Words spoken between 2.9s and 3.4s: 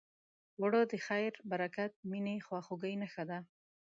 نښه ده